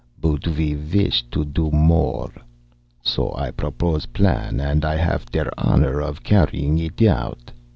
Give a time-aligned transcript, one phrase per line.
[0.19, 2.31] But we wished to do more.
[3.03, 7.51] So I proposed a plan, and I haff der honor of carrying it out.